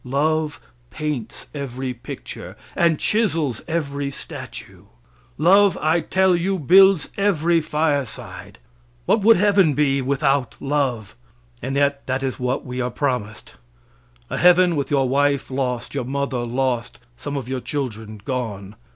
Love 0.03 0.59
paints 0.89 1.45
every 1.53 1.93
picture, 1.93 2.57
and 2.75 2.97
chisels 2.97 3.61
every 3.67 4.09
statue; 4.09 4.85
love, 5.37 5.77
I 5.79 5.99
tell 5.99 6.35
you, 6.35 6.57
builds 6.57 7.09
every 7.17 7.61
fireside. 7.61 8.57
What 9.05 9.21
would 9.21 9.37
heaven 9.37 9.75
be 9.75 10.01
without 10.01 10.55
love? 10.59 11.15
And 11.61 11.75
yet 11.75 12.03
that 12.07 12.23
is 12.23 12.39
what 12.39 12.65
we 12.65 12.81
are 12.81 12.89
promised 12.89 13.57
a 14.27 14.37
heaven 14.37 14.75
with 14.75 14.89
your 14.89 15.07
wife 15.07 15.51
lost, 15.51 15.93
your 15.93 16.03
mother 16.05 16.39
lost, 16.39 16.97
some 17.15 17.37
of 17.37 17.47
your 17.47 17.61
children 17.61 18.19
gone. 18.25 18.75